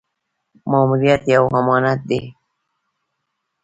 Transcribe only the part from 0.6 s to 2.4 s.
ماموریت یو امانت دی